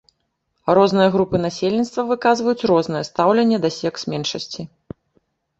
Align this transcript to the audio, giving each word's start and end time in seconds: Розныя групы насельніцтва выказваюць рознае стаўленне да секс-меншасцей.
Розныя 0.77 1.09
групы 1.15 1.35
насельніцтва 1.45 2.01
выказваюць 2.11 2.67
рознае 2.71 3.03
стаўленне 3.11 3.57
да 3.67 3.73
секс-меншасцей. 3.79 4.65